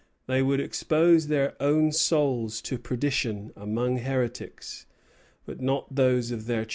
[0.25, 4.87] They would expose their own souls to perdition among heretics,
[5.45, 6.69] but not those of their children.